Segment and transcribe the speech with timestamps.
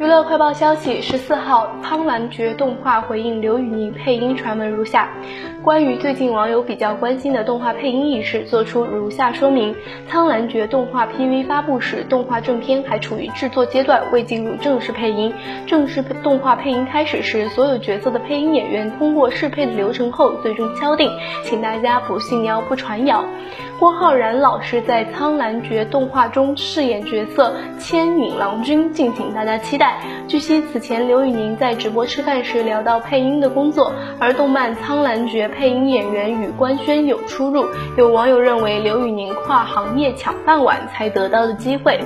[0.00, 5.10] 娱乐快报消息：十四号，《苍兰诀》动画回应刘宇宁配音传闻如下。
[5.62, 9.74] 关于最近网友比较关心的动画配音一事，做出如下说明：
[10.08, 15.30] 《苍兰诀》动画 PV 发布时，动画正片还处于制作阶段，未进入正式配音。
[15.66, 21.10] 正式动画配音开始时，所有角色的配音演员通过试配的流程后，最终敲定，
[21.44, 23.22] 请大家不信谣不传谣。
[23.80, 29.98] 郭浩然老师在《苍兰诀》动画中饰演角色千影郎君，敬请大家期待。
[30.28, 37.64] 据悉，此前刘宇宁在直播吃饭时聊到配音的工作，而动漫《苍兰诀》配音演员与官宣有出入。
[37.96, 41.98] 有网友认为刘宇宁跨行业抢饭碗才得到的机会。